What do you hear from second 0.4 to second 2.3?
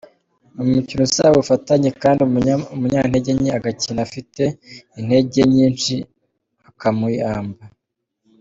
Ni umukino usaba ubufatanye kandi